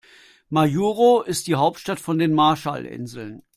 Majuro 0.49 1.21
ist 1.21 1.45
die 1.45 1.53
Hauptstadt 1.53 1.99
von 1.99 2.17
den 2.17 2.33
Marshallinseln. 2.33 3.43